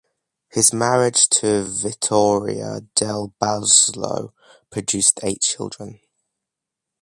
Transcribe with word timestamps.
His 0.49 0.73
marriage 0.73 1.29
to 1.29 1.63
Vittoria 1.63 2.81
del 2.95 3.35
Balzo 3.39 4.33
produced 4.71 5.19
eight 5.21 5.41
children. 5.41 5.99